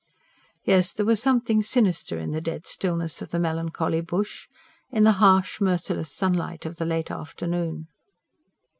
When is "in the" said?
2.17-2.41, 4.89-5.11